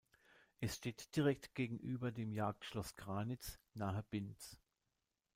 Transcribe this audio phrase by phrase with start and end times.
[0.59, 4.57] Es steht direkt gegenüber dem Jagdschloss Granitz nahe Binz.